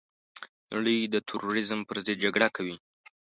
نړۍ 0.73 0.99
د 1.13 1.15
تروريزم 1.27 1.79
پرضد 1.89 2.15
جګړه 2.23 2.47
کوي. 2.55 2.75